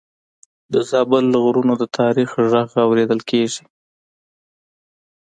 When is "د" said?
0.73-0.75, 1.81-1.83